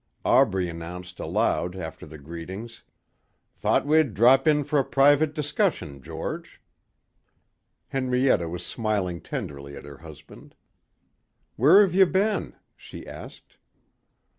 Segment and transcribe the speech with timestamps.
[0.25, 2.81] Aubrey announced aloud after the greetings:
[3.55, 6.59] "Thought we'd drop in for a private discussion, George."
[7.89, 10.55] Henrietta was smiling tenderly at her husband.
[11.55, 13.57] "Where have you been?" she asked.